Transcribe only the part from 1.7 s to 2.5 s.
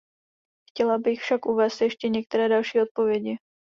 ještě některé